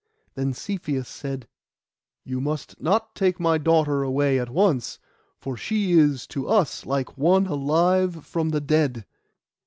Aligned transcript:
Then 0.33 0.53
Cepheus 0.53 1.07
said, 1.07 1.47
'You 2.25 2.41
must 2.41 2.81
not 2.81 3.13
take 3.13 3.39
my 3.39 3.59
daughter 3.59 4.01
away 4.01 4.39
at 4.39 4.49
once, 4.49 4.97
for 5.37 5.55
she 5.55 5.91
is 5.93 6.25
to 6.25 6.47
us 6.49 6.87
like 6.87 7.19
one 7.19 7.45
alive 7.45 8.25
from 8.25 8.49
the 8.49 8.61
dead. 8.61 9.05